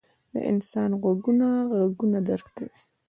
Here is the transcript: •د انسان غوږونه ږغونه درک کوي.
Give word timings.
•د 0.33 0.35
انسان 0.51 0.89
غوږونه 1.01 1.47
ږغونه 1.91 2.19
درک 2.27 2.47
کوي. 2.57 2.79